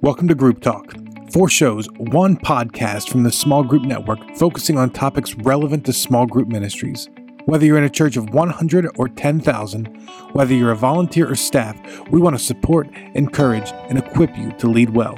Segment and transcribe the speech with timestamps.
[0.00, 0.94] Welcome to Group Talk.
[1.32, 6.24] Four shows, one podcast from the Small Group Network focusing on topics relevant to small
[6.24, 7.08] group ministries.
[7.46, 9.86] Whether you're in a church of 100 or 10,000,
[10.34, 11.76] whether you're a volunteer or staff,
[12.10, 15.16] we want to support, encourage, and equip you to lead well.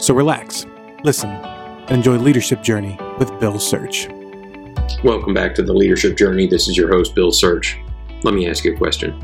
[0.00, 0.64] So relax,
[1.02, 4.08] listen, and enjoy Leadership Journey with Bill Search.
[5.04, 6.46] Welcome back to the Leadership Journey.
[6.46, 7.78] This is your host, Bill Search.
[8.22, 9.20] Let me ask you a question.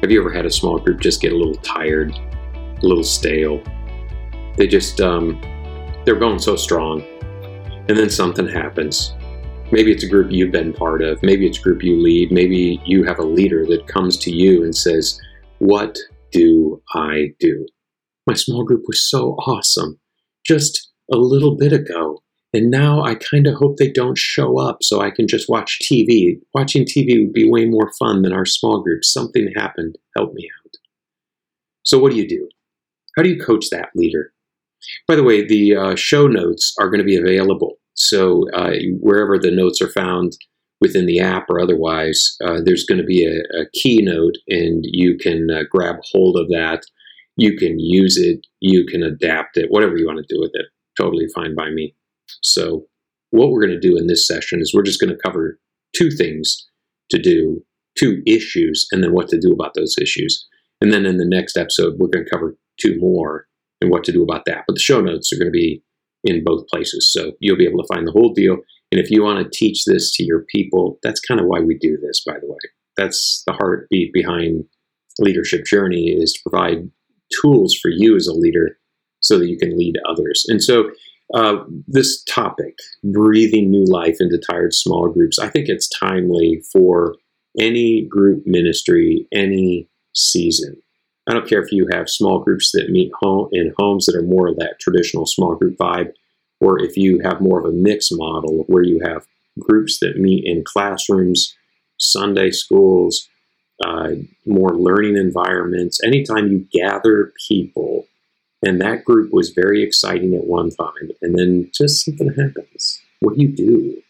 [0.00, 3.62] Have you ever had a small group just get a little tired, a little stale?
[4.56, 5.40] They just, um,
[6.04, 7.02] they're going so strong.
[7.88, 9.14] And then something happens.
[9.72, 11.22] Maybe it's a group you've been part of.
[11.22, 12.30] Maybe it's a group you lead.
[12.30, 15.20] Maybe you have a leader that comes to you and says,
[15.58, 15.98] What
[16.32, 17.66] do I do?
[18.26, 19.98] My small group was so awesome
[20.46, 22.22] just a little bit ago.
[22.52, 25.80] And now I kind of hope they don't show up so I can just watch
[25.82, 26.38] TV.
[26.54, 29.04] Watching TV would be way more fun than our small group.
[29.04, 29.98] Something happened.
[30.16, 30.74] Help me out.
[31.82, 32.48] So, what do you do?
[33.16, 34.33] How do you coach that leader?
[35.06, 37.76] By the way, the uh, show notes are going to be available.
[37.94, 40.32] So uh, wherever the notes are found
[40.80, 45.16] within the app or otherwise, uh, there's going to be a, a, keynote, and you
[45.16, 46.82] can uh, grab hold of that.
[47.36, 48.40] You can use it.
[48.60, 49.70] You can adapt it.
[49.70, 50.66] Whatever you want to do with it,
[51.00, 51.94] totally fine by me.
[52.42, 52.86] So
[53.30, 55.58] what we're going to do in this session is we're just going to cover
[55.96, 56.66] two things
[57.10, 57.64] to do,
[57.96, 60.46] two issues, and then what to do about those issues.
[60.80, 63.46] And then in the next episode, we're going to cover two more
[63.84, 64.64] and what to do about that.
[64.66, 65.82] But the show notes are going to be
[66.24, 67.12] in both places.
[67.12, 68.56] So you'll be able to find the whole deal.
[68.90, 71.76] And if you want to teach this to your people, that's kind of why we
[71.76, 72.58] do this, by the way.
[72.96, 74.64] That's the heartbeat behind
[75.18, 76.90] leadership journey is to provide
[77.40, 78.78] tools for you as a leader
[79.20, 80.44] so that you can lead others.
[80.48, 80.90] And so
[81.32, 87.16] uh, this topic, breathing new life into tired small groups, I think it's timely for
[87.58, 90.76] any group ministry, any season.
[91.26, 94.22] I don't care if you have small groups that meet home in homes that are
[94.22, 96.12] more of that traditional small group vibe,
[96.60, 99.26] or if you have more of a mixed model where you have
[99.58, 101.56] groups that meet in classrooms,
[101.98, 103.28] Sunday schools,
[103.84, 104.10] uh,
[104.46, 106.02] more learning environments.
[106.04, 108.06] Anytime you gather people,
[108.62, 113.00] and that group was very exciting at one time, and then just something happens.
[113.20, 114.02] What do you do?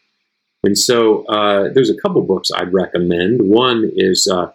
[0.62, 3.43] And so uh, there's a couple books I'd recommend.
[3.43, 4.50] One is uh,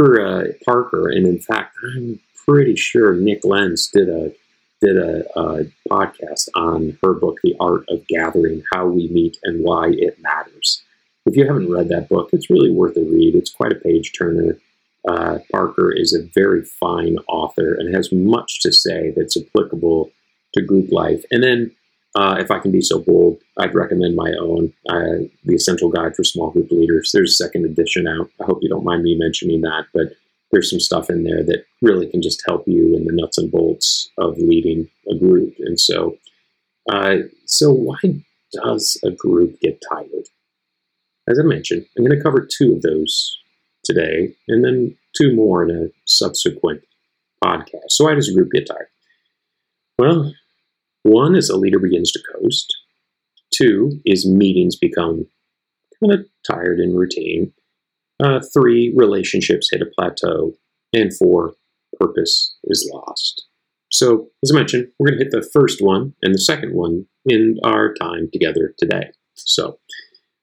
[0.00, 4.32] uh, Parker, and in fact, I'm pretty sure Nick Lenz did a
[4.80, 9.64] did a, a, podcast on her book, The Art of Gathering: How We Meet and
[9.64, 10.82] Why It Matters.
[11.26, 13.34] If you haven't read that book, it's really worth a read.
[13.34, 14.58] It's quite a page turner.
[15.06, 20.10] Uh, Parker is a very fine author and has much to say that's applicable
[20.54, 21.24] to group life.
[21.30, 21.70] And then
[22.18, 26.16] uh, if I can be so bold, I'd recommend my own, uh, The Essential Guide
[26.16, 27.12] for Small Group Leaders.
[27.14, 28.28] There's a second edition out.
[28.40, 30.16] I hope you don't mind me mentioning that, but
[30.50, 33.52] there's some stuff in there that really can just help you in the nuts and
[33.52, 35.54] bolts of leading a group.
[35.60, 36.16] And so,
[36.90, 37.98] uh, so why
[38.52, 40.26] does a group get tired?
[41.28, 43.38] As I mentioned, I'm going to cover two of those
[43.84, 46.82] today, and then two more in a subsequent
[47.44, 47.90] podcast.
[47.90, 48.88] So why does a group get tired?
[50.00, 50.32] Well,
[51.02, 52.74] one is a leader begins to coast.
[53.52, 55.26] Two is meetings become
[56.00, 57.52] kind of tired and routine.
[58.22, 60.52] Uh, three, relationships hit a plateau.
[60.92, 61.54] And four,
[61.98, 63.46] purpose is lost.
[63.90, 67.06] So, as I mentioned, we're going to hit the first one and the second one
[67.26, 69.10] in our time together today.
[69.34, 69.78] So,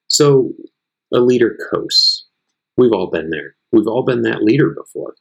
[0.07, 0.51] so
[1.13, 2.27] a leader coasts.
[2.77, 3.55] We've all been there.
[3.72, 5.16] We've all been that leader before.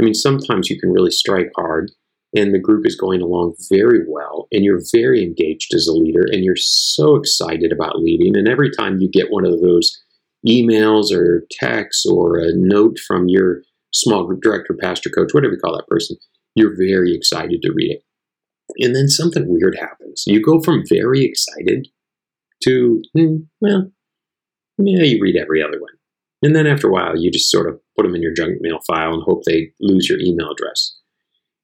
[0.00, 1.90] I mean, sometimes you can really strike hard
[2.34, 6.24] and the group is going along very well and you're very engaged as a leader
[6.30, 9.96] and you're so excited about leading and every time you get one of those
[10.46, 15.60] emails or texts or a note from your small group director pastor coach whatever you
[15.60, 16.16] call that person
[16.56, 18.02] you're very excited to read it.
[18.84, 20.24] And then something weird happens.
[20.26, 21.86] You go from very excited
[22.64, 23.92] to hmm, well
[24.78, 25.92] yeah you read every other one.
[26.42, 28.80] And then after a while you just sort of put them in your junk mail
[28.86, 30.95] file and hope they lose your email address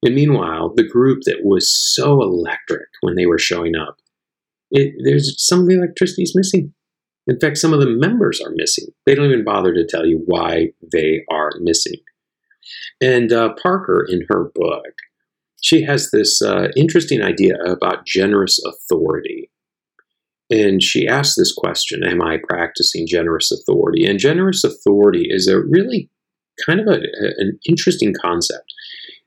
[0.03, 3.97] and meanwhile, the group that was so electric when they were showing up,
[4.69, 6.73] it, there's some of the electricity is missing.
[7.25, 8.87] In fact, some of the members are missing.
[9.05, 12.01] They don't even bother to tell you why they are missing.
[12.99, 14.93] And uh, Parker, in her book,
[15.61, 19.49] she has this uh, interesting idea about generous authority.
[20.49, 24.05] And she asks this question Am I practicing generous authority?
[24.05, 26.09] And generous authority is a really
[26.65, 26.99] kind of a,
[27.37, 28.73] an interesting concept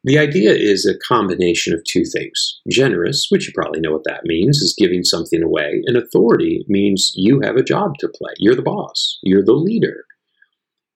[0.06, 2.61] the idea is a combination of two things.
[2.70, 7.11] Generous, which you probably know what that means, is giving something away, and authority means
[7.17, 8.32] you have a job to play.
[8.38, 10.05] You're the boss, you're the leader.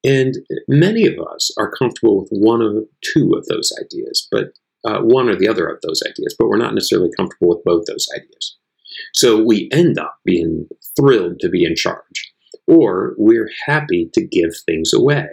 [0.04, 0.36] And
[0.68, 4.52] many of us are comfortable with one or two of those ideas, but
[4.84, 7.86] uh, one or the other of those ideas, but we're not necessarily comfortable with both
[7.86, 8.56] those ideas.
[9.14, 12.32] So we end up being thrilled to be in charge,
[12.68, 15.26] or we're happy to give things away.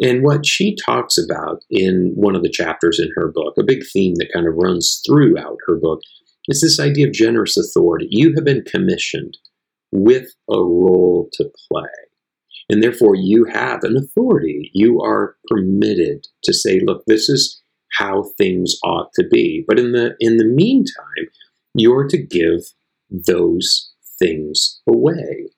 [0.00, 3.82] And what she talks about in one of the chapters in her book, a big
[3.92, 6.00] theme that kind of runs throughout her book,
[6.48, 8.06] is this idea of generous authority.
[8.10, 9.36] You have been commissioned
[9.92, 11.90] with a role to play.
[12.70, 14.70] And therefore, you have an authority.
[14.72, 17.60] You are permitted to say, look, this is
[17.98, 19.64] how things ought to be.
[19.66, 21.26] But in the in the meantime,
[21.74, 22.60] you're to give
[23.10, 25.50] those things away.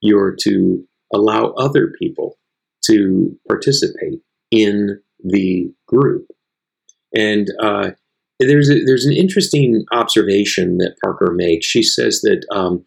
[0.00, 2.38] You're to allow other people
[2.86, 4.20] to participate
[4.50, 6.26] in the group.
[7.16, 7.90] And uh,
[8.40, 11.66] there's a, there's an interesting observation that Parker makes.
[11.66, 12.84] She says that um,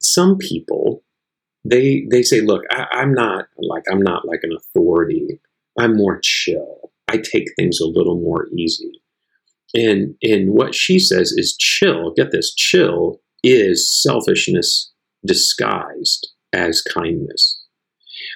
[0.00, 1.02] some people
[1.64, 5.40] they they say, look, I, I'm not like I'm not like an authority.
[5.78, 6.90] I'm more chill.
[7.08, 9.02] I take things a little more easy.
[9.74, 12.12] And and what she says is chill.
[12.14, 14.92] Get this, chill is selfishness
[15.24, 17.61] disguised as kindness.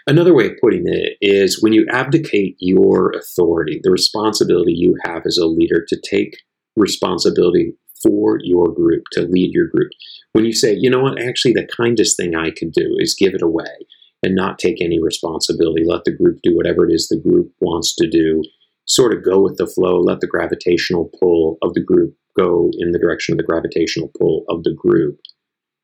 [0.07, 5.23] Another way of putting it is when you abdicate your authority, the responsibility you have
[5.27, 6.37] as a leader to take
[6.77, 7.73] responsibility
[8.03, 9.91] for your group, to lead your group.
[10.33, 13.35] When you say, you know what, actually, the kindest thing I could do is give
[13.35, 13.87] it away
[14.23, 17.95] and not take any responsibility, let the group do whatever it is the group wants
[17.97, 18.43] to do,
[18.87, 22.93] sort of go with the flow, let the gravitational pull of the group go in
[22.93, 25.19] the direction of the gravitational pull of the group.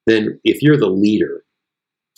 [0.06, 1.44] Then, if you're the leader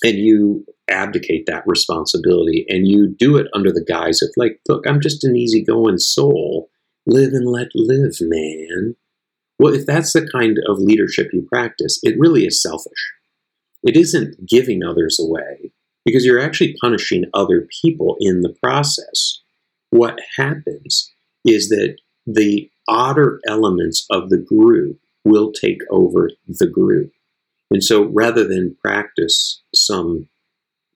[0.03, 4.85] and you abdicate that responsibility and you do it under the guise of, like, look,
[4.87, 6.69] I'm just an easygoing soul,
[7.07, 8.97] live and let live, man.
[9.59, 13.13] Well, if that's the kind of leadership you practice, it really is selfish.
[13.83, 15.73] It isn't giving others away
[16.05, 19.41] because you're actually punishing other people in the process.
[19.91, 21.13] What happens
[21.45, 21.97] is that
[22.27, 27.13] the odder elements of the group will take over the group.
[27.71, 30.29] And so rather than practice some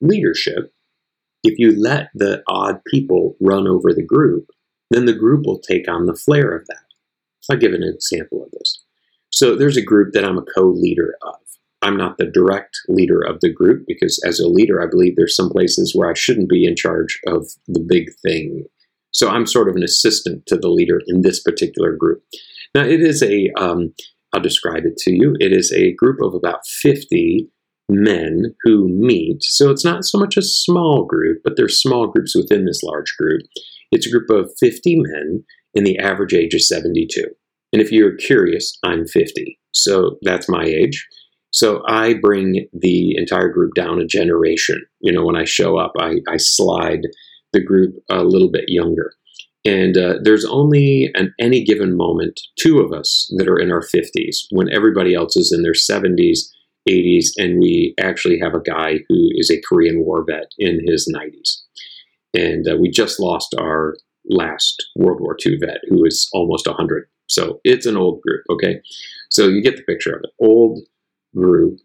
[0.00, 0.72] leadership,
[1.44, 4.48] if you let the odd people run over the group,
[4.90, 6.82] then the group will take on the flair of that.
[7.50, 8.82] I'll give an example of this.
[9.30, 11.36] So there's a group that I'm a co leader of.
[11.80, 15.36] I'm not the direct leader of the group because, as a leader, I believe there's
[15.36, 18.64] some places where I shouldn't be in charge of the big thing.
[19.12, 22.22] So I'm sort of an assistant to the leader in this particular group.
[22.74, 23.94] Now, it is a, um,
[24.32, 25.36] I'll describe it to you.
[25.40, 27.48] It is a group of about 50
[27.88, 29.42] men who meet.
[29.42, 33.14] So it's not so much a small group, but there's small groups within this large
[33.18, 33.42] group.
[33.90, 35.44] It's a group of 50 men,
[35.74, 37.24] and the average age is 72.
[37.72, 39.58] And if you're curious, I'm 50.
[39.72, 41.06] So that's my age.
[41.50, 44.84] So I bring the entire group down a generation.
[45.00, 47.02] You know, when I show up, I, I slide
[47.52, 49.12] the group a little bit younger.
[49.64, 53.82] And uh, there's only at any given moment two of us that are in our
[53.82, 56.38] 50s when everybody else is in their 70s,
[56.88, 61.12] 80s, and we actually have a guy who is a Korean War vet in his
[61.14, 61.62] 90s.
[62.34, 63.96] And uh, we just lost our
[64.28, 67.08] last World War II vet who is almost 100.
[67.28, 68.80] So it's an old group, okay?
[69.30, 70.30] So you get the picture of it.
[70.40, 70.80] Old
[71.34, 71.78] group.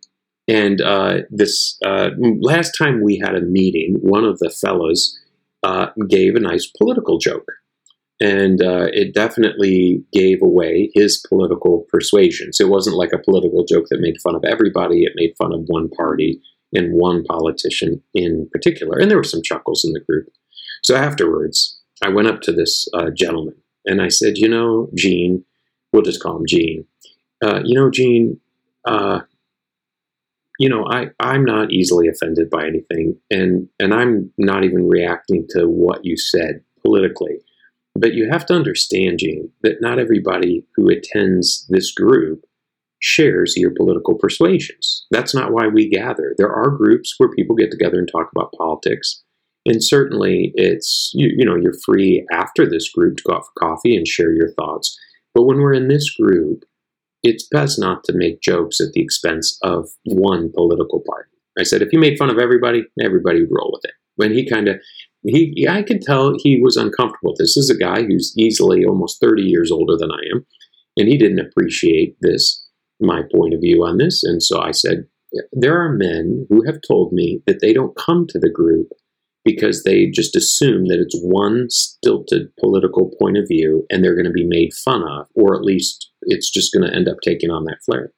[0.47, 2.09] And uh, this uh,
[2.41, 5.17] last time we had a meeting, one of the fellows
[5.63, 7.47] uh, gave a nice political joke.
[8.23, 12.53] And uh, it definitely gave away his political persuasion.
[12.53, 15.53] So It wasn't like a political joke that made fun of everybody, it made fun
[15.53, 16.41] of one party
[16.73, 18.97] and one politician in particular.
[18.97, 20.29] And there were some chuckles in the group.
[20.83, 23.55] So afterwards, I went up to this uh, gentleman
[23.85, 25.43] and I said, You know, Gene,
[25.91, 26.85] we'll just call him Gene.
[27.43, 28.39] Uh, you know, Gene,
[28.85, 29.19] uh,
[30.59, 35.45] you know, I, I'm not easily offended by anything, and, and I'm not even reacting
[35.49, 37.39] to what you said politically.
[37.95, 42.43] But you have to understand, Gene, that not everybody who attends this group
[42.99, 45.05] shares your political persuasions.
[45.11, 46.33] That's not why we gather.
[46.37, 49.21] There are groups where people get together and talk about politics.
[49.65, 53.67] And certainly it's, you, you know, you're free after this group to go out for
[53.67, 54.97] coffee and share your thoughts.
[55.35, 56.63] But when we're in this group,
[57.23, 61.29] it's best not to make jokes at the expense of one political party.
[61.59, 63.93] I said, if you made fun of everybody, everybody would roll with it.
[64.15, 64.77] When he kind of,
[65.23, 67.33] he, I could tell he was uncomfortable.
[67.37, 70.45] This is a guy who's easily almost 30 years older than I am,
[70.97, 72.67] and he didn't appreciate this,
[72.99, 74.23] my point of view on this.
[74.23, 75.05] And so I said,
[75.51, 78.89] there are men who have told me that they don't come to the group
[79.45, 84.25] because they just assume that it's one stilted political point of view and they're going
[84.25, 87.49] to be made fun of, or at least it's just going to end up taking
[87.49, 88.13] on that flair.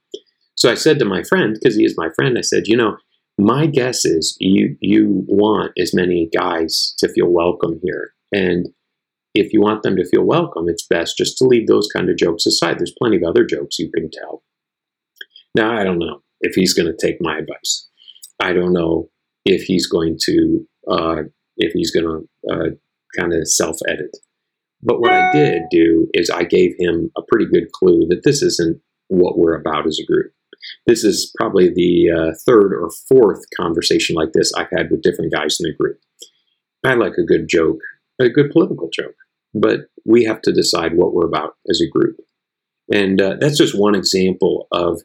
[0.55, 2.97] So I said to my friend, because he is my friend, I said, you know,
[3.37, 8.67] my guess is you you want as many guys to feel welcome here, and
[9.33, 12.17] if you want them to feel welcome, it's best just to leave those kind of
[12.17, 12.79] jokes aside.
[12.79, 14.43] There's plenty of other jokes you can tell.
[15.53, 17.89] Now, I don't know if he's going to take my advice.
[18.41, 19.09] I don't know
[19.45, 21.23] if he's going to uh,
[21.57, 22.69] if he's going to uh,
[23.17, 24.15] kind of self edit.
[24.81, 28.41] But what I did do is I gave him a pretty good clue that this
[28.43, 30.31] isn't what we're about as a group.
[30.87, 35.33] This is probably the uh, third or fourth conversation like this I've had with different
[35.33, 35.99] guys in the group.
[36.85, 37.79] I like a good joke,
[38.19, 39.15] a good political joke,
[39.53, 42.17] but we have to decide what we're about as a group.
[42.93, 45.01] And uh, that's just one example of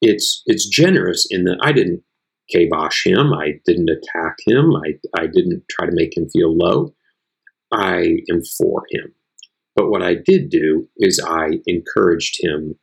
[0.00, 2.02] it's it's generous in that I didn't
[2.50, 6.94] kibosh him, I didn't attack him, I, I didn't try to make him feel low.
[7.72, 9.14] I am for him.
[9.74, 12.76] But what I did do is I encouraged him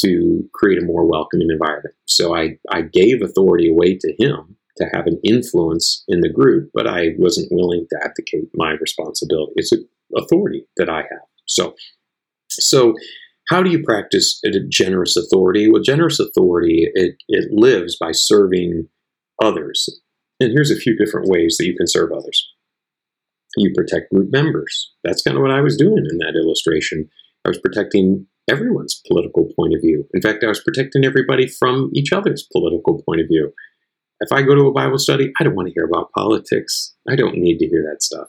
[0.00, 1.94] to create a more welcoming environment.
[2.06, 6.70] So I, I gave authority away to him to have an influence in the group,
[6.72, 9.52] but I wasn't willing to abdicate my responsibility.
[9.56, 11.26] It's an authority that I have.
[11.46, 11.74] So,
[12.48, 12.94] so
[13.48, 15.68] how do you practice a generous authority?
[15.70, 18.88] Well, generous authority it, it lives by serving
[19.42, 19.88] others.
[20.40, 22.48] And here's a few different ways that you can serve others.
[23.56, 24.92] You protect group members.
[25.02, 27.08] That's kind of what I was doing in that illustration.
[27.44, 30.06] I was protecting everyone's political point of view.
[30.14, 33.52] In fact, I was protecting everybody from each other's political point of view.
[34.20, 36.94] If I go to a Bible study, I don't want to hear about politics.
[37.08, 38.28] I don't need to hear that stuff.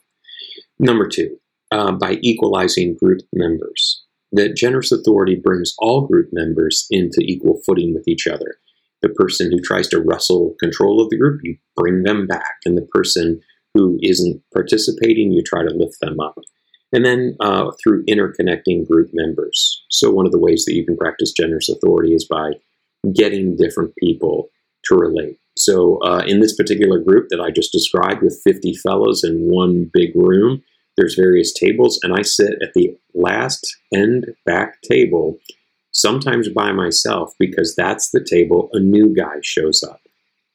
[0.78, 1.38] Number two,
[1.72, 4.04] uh, by equalizing group members.
[4.32, 8.58] That generous authority brings all group members into equal footing with each other.
[9.02, 12.58] The person who tries to wrestle control of the group, you bring them back.
[12.66, 13.42] And the person
[13.74, 16.36] who isn't participating, you try to lift them up.
[16.92, 19.84] And then uh, through interconnecting group members.
[19.90, 22.54] So, one of the ways that you can practice generous authority is by
[23.14, 24.50] getting different people
[24.86, 25.40] to relate.
[25.58, 29.90] So, uh, in this particular group that I just described with 50 fellows in one
[29.94, 30.64] big room,
[30.98, 35.38] there's various tables, and I sit at the last end back table,
[35.92, 40.02] sometimes by myself, because that's the table a new guy shows up.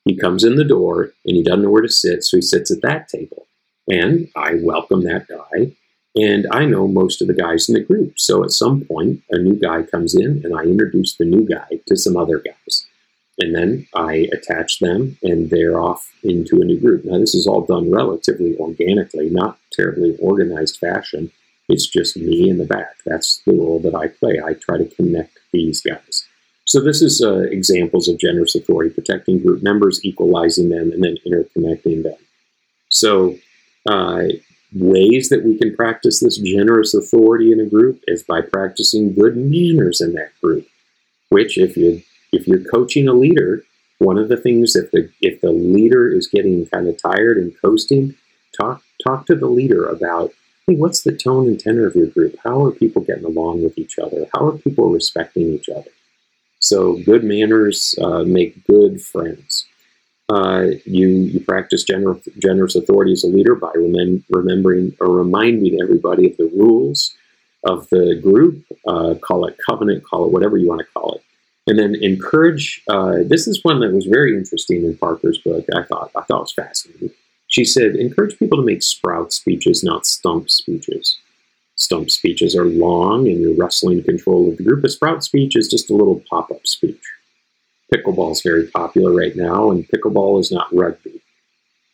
[0.05, 2.71] He comes in the door and he doesn't know where to sit, so he sits
[2.71, 3.47] at that table.
[3.89, 5.75] And I welcome that guy
[6.17, 8.19] and I know most of the guys in the group.
[8.19, 11.81] So at some point, a new guy comes in and I introduce the new guy
[11.89, 12.87] to some other guys.
[13.39, 17.05] And then I attach them and they're off into a new group.
[17.05, 21.33] Now, this is all done relatively organically, not terribly organized fashion.
[21.69, 22.95] It's just me in the back.
[23.05, 24.41] That's the role that I play.
[24.45, 26.29] I try to connect these guys.
[26.65, 31.17] So, this is uh, examples of generous authority protecting group members, equalizing them, and then
[31.27, 32.17] interconnecting them.
[32.91, 33.37] So,
[33.89, 34.25] uh,
[34.75, 39.37] ways that we can practice this generous authority in a group is by practicing good
[39.37, 40.67] manners in that group.
[41.29, 42.03] Which, if you
[42.33, 43.65] if you're coaching a leader,
[43.99, 47.55] one of the things if the if the leader is getting kind of tired and
[47.61, 48.15] coasting,
[48.59, 50.33] talk talk to the leader about
[50.67, 52.37] hey, what's the tone and tenor of your group?
[52.43, 54.27] How are people getting along with each other?
[54.35, 55.91] How are people respecting each other?
[56.59, 59.67] So good manners uh, make good friends.
[60.29, 65.81] Uh, you you practice generous, generous authority as a leader by remem- remembering or reminding
[65.83, 67.15] everybody of the rules
[67.65, 68.65] of the group.
[68.87, 71.23] Uh, call it covenant, call it whatever you want to call it,
[71.67, 72.83] and then encourage.
[72.89, 75.67] Uh, this is one that was very interesting in Parker's book.
[75.75, 77.11] I thought I thought was fascinating.
[77.55, 81.19] She said, encourage people to make sprout speeches, not stump speeches.
[81.77, 84.83] Stump speeches are long and you're wrestling control of the group.
[84.85, 87.03] A sprout speech is just a little pop up speech.
[87.95, 91.23] Pickleball is very popular right now, and pickleball is not rugby.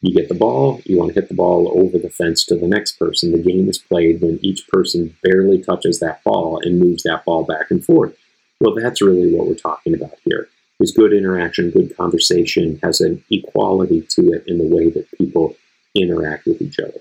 [0.01, 2.67] You get the ball, you want to hit the ball over the fence to the
[2.67, 3.33] next person.
[3.33, 7.45] The game is played when each person barely touches that ball and moves that ball
[7.45, 8.17] back and forth.
[8.61, 10.49] Well, that's really what we're talking about here.
[10.79, 15.55] Is good interaction, good conversation, has an equality to it in the way that people
[15.95, 17.01] interact with each other.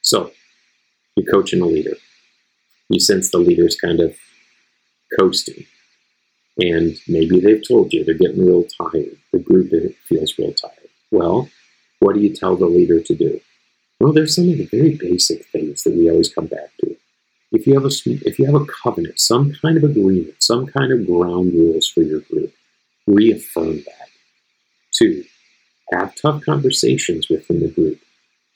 [0.00, 0.32] So,
[1.14, 1.96] you're coaching a leader.
[2.88, 4.16] You sense the leader's kind of
[5.16, 5.66] coasting
[6.58, 9.16] and maybe they've told you they're getting real tired.
[9.32, 9.70] The group
[10.08, 10.88] feels real tired.
[11.10, 11.48] Well,
[12.00, 13.40] what do you tell the leader to do?
[14.00, 16.96] Well, there's some of the very basic things that we always come back to.
[17.52, 17.90] If you have a
[18.26, 22.02] if you have a covenant, some kind of agreement, some kind of ground rules for
[22.02, 22.52] your group,
[23.06, 24.08] reaffirm that.
[24.92, 25.24] Two,
[25.92, 28.00] have tough conversations within the group.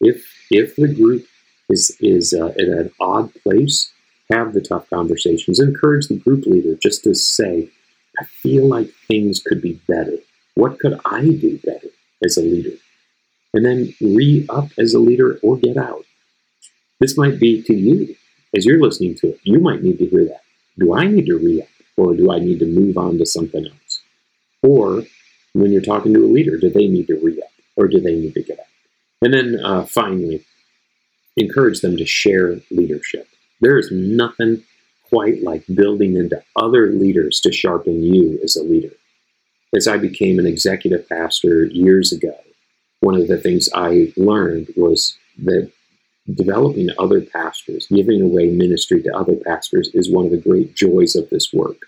[0.01, 1.27] If if the group
[1.69, 3.93] is is uh, at an odd place,
[4.31, 5.61] have the tough conversations.
[5.61, 7.69] Encourage the group leader just to say,
[8.19, 10.19] I feel like things could be better.
[10.55, 11.89] What could I do better
[12.25, 12.77] as a leader?
[13.53, 16.05] And then re up as a leader or get out.
[17.01, 18.17] This might be to you
[18.57, 19.41] as you're listening to it.
[19.45, 20.43] You might need to hear that.
[20.79, 23.67] Do I need to re up or do I need to move on to something
[23.67, 24.03] else?
[24.63, 25.05] Or
[25.53, 28.15] when you're talking to a leader, do they need to re up or do they
[28.15, 28.67] need to get out?
[29.23, 30.45] And then uh, finally,
[31.37, 33.29] encourage them to share leadership.
[33.61, 34.65] There is nothing
[35.09, 38.95] quite like building into other leaders to sharpen you as a leader.
[39.75, 42.37] As I became an executive pastor years ago,
[43.01, 45.71] one of the things I learned was that
[46.35, 51.15] developing other pastors, giving away ministry to other pastors, is one of the great joys
[51.15, 51.83] of this work.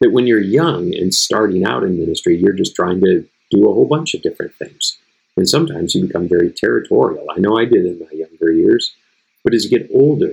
[0.00, 3.72] That when you're young and starting out in ministry, you're just trying to do a
[3.72, 4.98] whole bunch of different things.
[5.36, 7.26] And sometimes you become very territorial.
[7.34, 8.94] I know I did in my younger years.
[9.42, 10.32] But as you get older,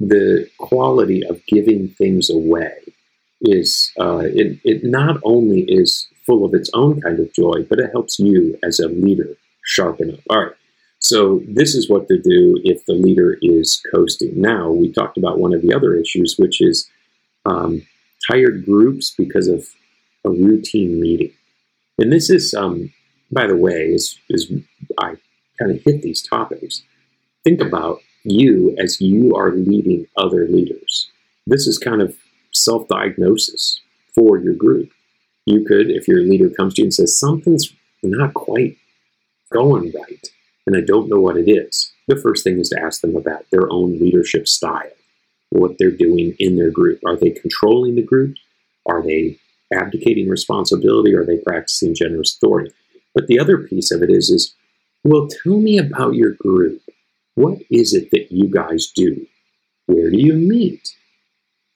[0.00, 2.78] the quality of giving things away
[3.42, 7.78] is uh, it, it not only is full of its own kind of joy, but
[7.78, 10.20] it helps you as a leader sharpen up.
[10.30, 10.54] All right.
[10.98, 14.40] So this is what to do if the leader is coasting.
[14.40, 16.90] Now we talked about one of the other issues, which is
[17.46, 17.82] um,
[18.30, 19.66] tired groups because of
[20.24, 21.32] a routine meeting.
[21.98, 22.92] And this is, um,
[23.30, 24.52] by the way, is, is
[24.98, 25.16] I
[25.58, 26.82] kind of hit these topics.
[27.44, 31.10] Think about you as you are leading other leaders.
[31.46, 32.16] This is kind of
[32.52, 33.80] self diagnosis
[34.14, 34.90] for your group.
[35.46, 37.72] You could, if your leader comes to you and says, something's
[38.02, 38.76] not quite
[39.52, 40.28] going right,
[40.66, 43.46] and I don't know what it is, the first thing is to ask them about
[43.50, 44.90] their own leadership style,
[45.50, 47.00] what they're doing in their group.
[47.06, 48.36] Are they controlling the group?
[48.86, 49.38] Are they
[49.72, 51.14] abdicating responsibility?
[51.14, 52.72] Are they practicing generous authority?
[53.14, 54.54] But the other piece of it is, is
[55.02, 56.82] well, tell me about your group.
[57.34, 59.26] What is it that you guys do?
[59.86, 60.96] Where do you meet?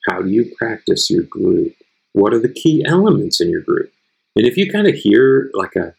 [0.08, 1.74] How do you practice your group?
[2.12, 3.92] What are the key elements in your group?
[4.36, 5.94] And if you kind of hear like a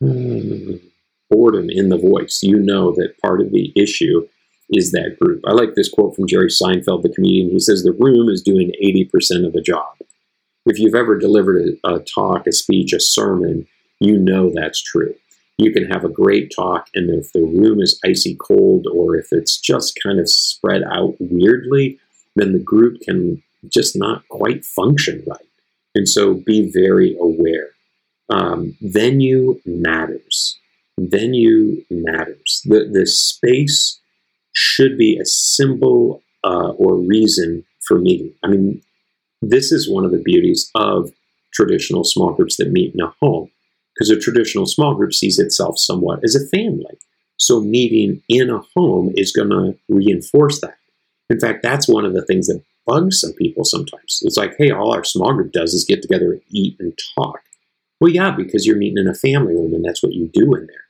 [0.00, 0.76] hmm,
[1.30, 4.28] boredom in the voice, you know that part of the issue
[4.70, 5.42] is that group.
[5.46, 7.50] I like this quote from Jerry Seinfeld, the comedian.
[7.50, 9.96] He says, The room is doing 80% of the job.
[10.66, 13.66] If you've ever delivered a, a talk, a speech, a sermon,
[14.00, 15.14] you know that's true
[15.58, 19.28] you can have a great talk, and if the room is icy cold or if
[19.32, 21.98] it's just kind of spread out weirdly,
[22.36, 25.46] then the group can just not quite function right.
[25.96, 27.70] And so be very aware.
[28.30, 30.56] Um, venue matters.
[30.96, 32.62] Venue matters.
[32.64, 33.98] The, the space
[34.52, 38.32] should be a symbol uh, or reason for meeting.
[38.44, 38.80] I mean,
[39.42, 41.10] this is one of the beauties of
[41.52, 43.50] traditional small groups that meet in a home
[43.98, 46.98] because a traditional small group sees itself somewhat as a family.
[47.36, 50.76] So meeting in a home is going to reinforce that.
[51.30, 54.20] In fact, that's one of the things that bugs some people sometimes.
[54.22, 57.40] It's like, hey, all our small group does is get together and eat and talk.
[58.00, 60.66] Well, yeah, because you're meeting in a family room and that's what you do in
[60.66, 60.84] there.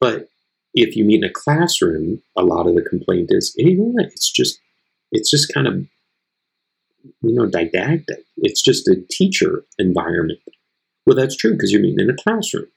[0.00, 0.28] But
[0.72, 4.60] if you meet in a classroom, a lot of the complaint is, hey, it's just,
[5.12, 5.74] it's just kind of,
[7.22, 8.24] you know, didactic.
[8.38, 10.38] It's just a teacher environment.
[11.10, 12.68] Well, that's true because you're meeting in a classroom.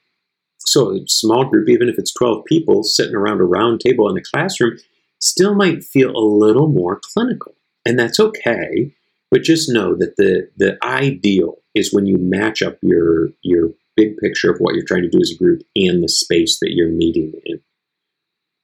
[0.58, 4.16] So a small group, even if it's 12 people sitting around a round table in
[4.16, 4.76] a classroom,
[5.20, 7.54] still might feel a little more clinical.
[7.86, 8.92] And that's okay.
[9.30, 14.16] But just know that the, the ideal is when you match up your, your big
[14.16, 16.90] picture of what you're trying to do as a group and the space that you're
[16.90, 17.60] meeting in.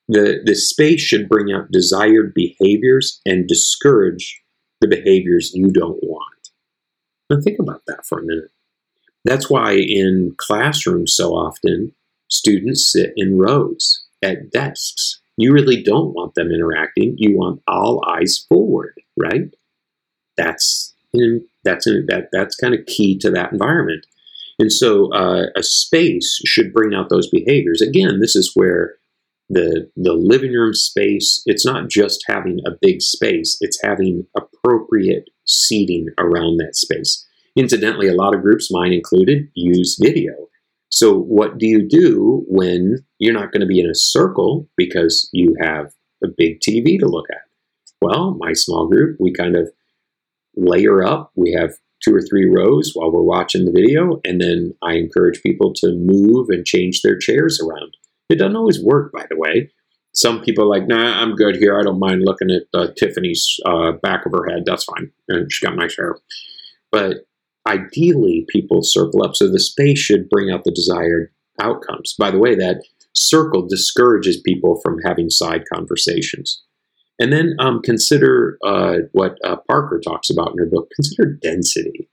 [0.08, 4.42] The, the space should bring out desired behaviors and discourage
[4.80, 6.50] the behaviors you don't want.
[7.30, 8.50] Now, think about that for a minute.
[9.24, 11.92] That's why in classrooms so often
[12.28, 15.20] students sit in rows at desks.
[15.36, 17.14] You really don't want them interacting.
[17.16, 19.50] You want all eyes forward, right?
[20.36, 20.94] That's
[21.64, 24.06] that's that that's kind of key to that environment.
[24.58, 27.80] And so uh, a space should bring out those behaviors.
[27.80, 28.96] Again, this is where
[29.48, 31.42] the the living room space.
[31.46, 37.26] It's not just having a big space; it's having appropriate seating around that space.
[37.56, 40.32] Incidentally, a lot of groups, mine included, use video.
[40.90, 45.28] So, what do you do when you're not going to be in a circle because
[45.32, 47.42] you have a big TV to look at?
[48.02, 49.70] Well, my small group, we kind of
[50.56, 51.32] layer up.
[51.36, 55.42] We have two or three rows while we're watching the video, and then I encourage
[55.42, 57.96] people to move and change their chairs around.
[58.28, 59.70] It doesn't always work, by the way.
[60.12, 61.78] Some people are like, nah, I'm good here.
[61.78, 64.64] I don't mind looking at uh, Tiffany's uh, back of her head.
[64.66, 65.12] That's fine.
[65.28, 66.16] And she's got nice hair.
[66.90, 67.26] But
[67.66, 69.36] ideally people circle up.
[69.36, 72.14] So the space should bring out the desired outcomes.
[72.18, 72.82] By the way, that
[73.14, 76.62] circle discourages people from having side conversations.
[77.18, 82.08] And then um, consider uh, what uh, Parker talks about in her book consider density.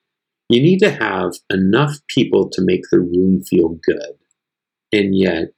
[0.49, 4.15] You need to have enough people to make the room feel good,
[4.91, 5.53] and yet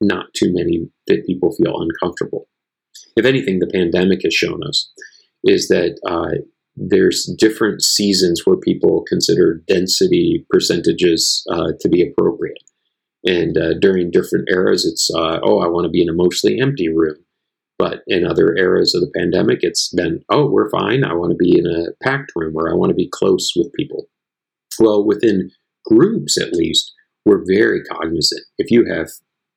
[0.00, 2.48] not too many that people feel uncomfortable.
[3.16, 4.90] If anything, the pandemic has shown us
[5.44, 6.40] is that uh,
[6.76, 12.58] there's different seasons where people consider density percentages uh, to be appropriate.
[13.24, 16.60] And uh, during different eras, it's, uh, oh, I want to be in a mostly
[16.60, 17.16] empty room.
[17.78, 21.04] But in other eras of the pandemic, it's been, oh, we're fine.
[21.04, 23.72] I want to be in a packed room or I want to be close with
[23.72, 24.06] people.
[24.78, 25.50] Well, within
[25.84, 26.92] groups, at least,
[27.24, 28.42] we're very cognizant.
[28.58, 29.08] If you have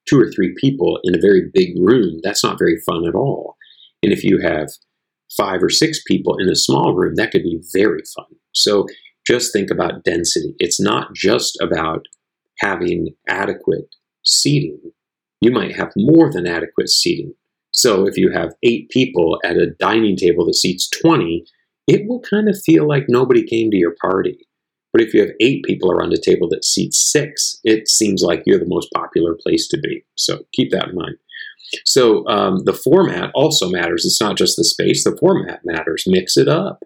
[0.08, 3.56] two or three people in a very big room, that's not very fun at all.
[4.01, 4.69] And if you have
[5.36, 8.28] five or six people in a small room, that could be very fun.
[8.54, 8.86] So
[9.26, 10.56] just think about density.
[10.60, 12.06] It's not just about
[12.60, 14.80] having adequate seating.
[15.42, 17.34] You might have more than adequate seating.
[17.72, 21.46] So if you have eight people at a dining table that seats 20,
[21.88, 24.48] it will kind of feel like nobody came to your party.
[24.92, 28.44] But if you have eight people around a table that seats six, it seems like
[28.46, 30.04] you're the most popular place to be.
[30.16, 31.18] So keep that in mind.
[31.86, 34.06] So um, the format also matters.
[34.06, 36.04] It's not just the space, the format matters.
[36.08, 36.80] Mix it up.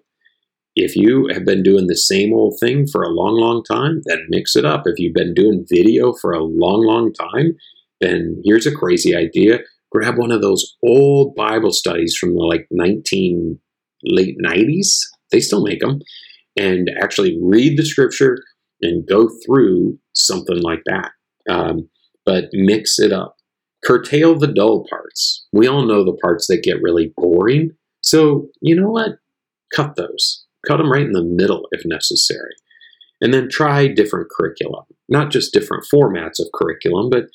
[0.75, 4.25] If you have been doing the same old thing for a long, long time, then
[4.29, 4.83] mix it up.
[4.85, 7.55] If you've been doing video for a long, long time,
[7.99, 9.59] then here's a crazy idea.
[9.91, 13.59] Grab one of those old Bible studies from the like 19
[14.05, 14.87] late 90s.
[15.31, 15.99] They still make them.
[16.57, 18.37] And actually read the scripture
[18.81, 21.11] and go through something like that.
[21.49, 21.89] Um,
[22.25, 23.35] but mix it up
[23.83, 25.45] curtail the dull parts.
[25.51, 27.71] We all know the parts that get really boring.
[28.01, 29.17] So, you know what?
[29.73, 30.45] Cut those.
[30.67, 32.53] Cut them right in the middle if necessary.
[33.19, 34.85] And then try different curriculum.
[35.09, 37.25] Not just different formats of curriculum, but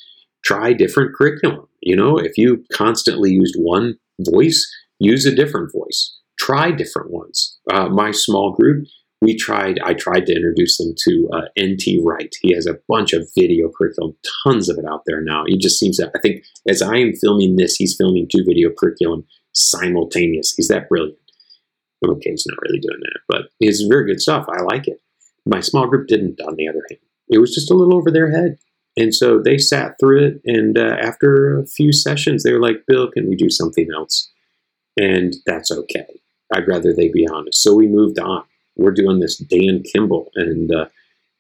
[0.44, 1.68] try different curriculum.
[1.80, 4.66] You know, if you constantly used one voice,
[4.98, 6.18] use a different voice.
[6.38, 7.59] Try different ones.
[7.70, 8.87] Uh, my small group
[9.20, 12.35] we tried i tried to introduce them to uh, nt wright.
[12.40, 15.44] He has a bunch of video curriculum tons of it out there now.
[15.46, 18.70] He just seems to i think as i am filming this he's filming two video
[18.76, 20.52] curriculum simultaneous.
[20.57, 21.18] He's that brilliant.
[22.07, 24.46] Okay he's not really doing that but it's very good stuff.
[24.48, 25.00] I like it.
[25.46, 27.00] My small group didn't on the other hand.
[27.29, 28.59] It was just a little over their head.
[28.98, 32.85] And so they sat through it and uh, after a few sessions they were like
[32.87, 34.31] bill can we do something else?
[34.98, 36.20] And that's okay.
[36.52, 37.62] I'd rather they be honest.
[37.62, 38.44] So we moved on
[38.77, 40.87] we're doing this Dan Kimball, and uh,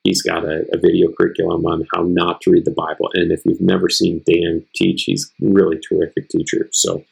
[0.04, 3.10] he's got a, a, video curriculum on how not to read the Bible.
[3.14, 6.68] And if you've never seen Dan teach, he's really terrific teacher.
[6.72, 7.04] So,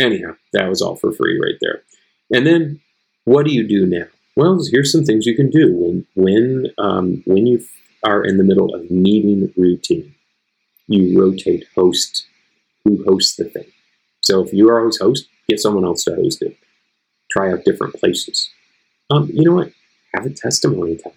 [0.00, 1.82] anyhow, that was all for free right there.
[2.32, 2.80] And then,
[3.24, 4.06] what do you do now?
[4.36, 7.64] Well, here's some things you can do when when um, when you
[8.04, 10.14] are in the middle of meeting routine.
[10.88, 12.26] You rotate host
[12.84, 13.66] who hosts the thing.
[14.20, 16.56] So if you are always host, get someone else to host it.
[17.30, 18.50] Try out different places.
[19.12, 19.72] Um, you know what?
[20.14, 21.12] Have a testimony time.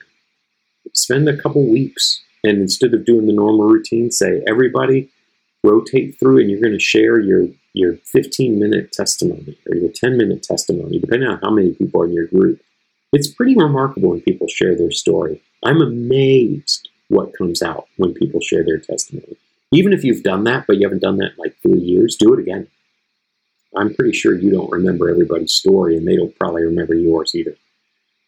[0.93, 5.10] Spend a couple weeks, and instead of doing the normal routine, say everybody
[5.63, 10.17] rotate through, and you're going to share your your 15 minute testimony or your 10
[10.17, 12.62] minute testimony, depending on how many people are in your group.
[13.13, 15.41] It's pretty remarkable when people share their story.
[15.63, 19.38] I'm amazed what comes out when people share their testimony.
[19.71, 22.34] Even if you've done that, but you haven't done that in like three years, do
[22.34, 22.67] it again.
[23.75, 27.55] I'm pretty sure you don't remember everybody's story, and they don't probably remember yours either.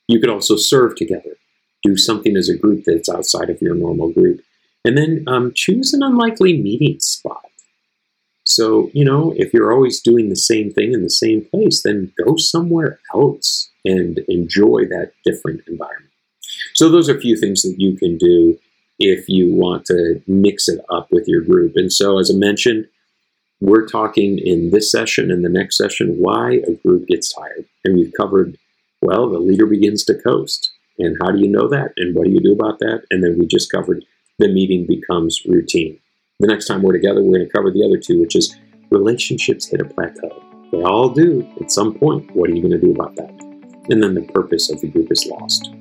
[0.07, 1.37] You could also serve together,
[1.83, 4.41] do something as a group that's outside of your normal group,
[4.85, 7.43] and then um, choose an unlikely meeting spot.
[8.45, 12.13] So, you know, if you're always doing the same thing in the same place, then
[12.23, 16.11] go somewhere else and enjoy that different environment.
[16.73, 18.57] So, those are a few things that you can do
[18.99, 21.73] if you want to mix it up with your group.
[21.75, 22.87] And so, as I mentioned,
[23.59, 27.65] we're talking in this session and the next session why a group gets tired.
[27.83, 28.57] And we've covered
[29.01, 30.71] well, the leader begins to coast.
[30.99, 31.93] And how do you know that?
[31.97, 33.03] And what do you do about that?
[33.11, 34.03] And then we just covered
[34.39, 35.99] the meeting becomes routine.
[36.39, 38.55] The next time we're together, we're going to cover the other two, which is
[38.91, 40.43] relationships hit a plateau.
[40.71, 42.35] They all do at some point.
[42.35, 43.31] What are you going to do about that?
[43.89, 45.71] And then the purpose of the group is lost.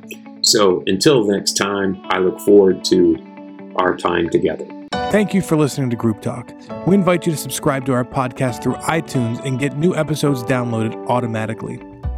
[0.42, 4.66] So until next time, I look forward to our time together.
[5.10, 6.52] Thank you for listening to Group Talk.
[6.86, 10.94] We invite you to subscribe to our podcast through iTunes and get new episodes downloaded
[11.08, 11.80] automatically.